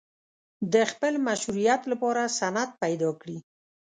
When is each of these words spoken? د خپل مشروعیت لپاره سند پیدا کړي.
د 0.73 0.75
خپل 0.91 1.13
مشروعیت 1.27 1.81
لپاره 1.91 2.33
سند 2.39 2.69
پیدا 2.81 3.09
کړي. 3.21 3.37